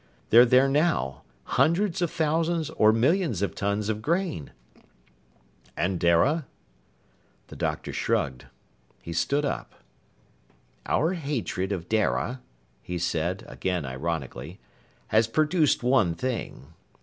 They're 0.31 0.47
there 0.47 0.67
now, 0.67 1.21
hundreds 1.43 2.01
of 2.01 2.09
thousands 2.09 2.71
or 2.71 2.91
millions 2.91 3.43
of 3.43 3.53
tons 3.53 3.87
of 3.87 4.01
grain!" 4.01 4.49
"And 5.77 5.99
Dara?" 5.99 6.47
The 7.49 7.55
doctor 7.55 7.93
shrugged. 7.93 8.45
He 8.99 9.13
stood 9.13 9.45
up. 9.45 9.75
"Our 10.87 11.13
hatred 11.13 11.71
of 11.71 11.87
Dara," 11.87 12.41
he 12.81 12.97
said, 12.97 13.43
again 13.47 13.85
ironically, 13.85 14.59
"has 15.09 15.27
produced 15.27 15.83
one 15.83 16.15
thing. 16.15 16.73